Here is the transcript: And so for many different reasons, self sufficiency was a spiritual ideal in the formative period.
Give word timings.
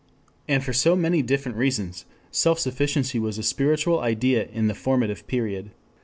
And 0.47 0.63
so 0.63 0.95
for 0.95 0.99
many 0.99 1.21
different 1.21 1.59
reasons, 1.59 2.05
self 2.31 2.57
sufficiency 2.57 3.19
was 3.19 3.37
a 3.37 3.43
spiritual 3.43 3.99
ideal 3.99 4.47
in 4.51 4.65
the 4.65 4.73
formative 4.73 5.27
period. 5.27 5.69